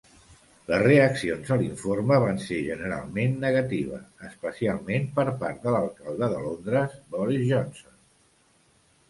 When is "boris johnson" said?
7.19-7.97